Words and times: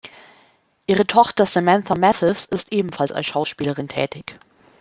Ihre 0.87 1.05
Tochter 1.05 1.45
Samantha 1.45 1.93
Mathis 1.93 2.45
ist 2.45 2.71
ebenfalls 2.71 3.11
als 3.11 3.27
Schauspielerin 3.27 3.87
tätig. 3.87 4.33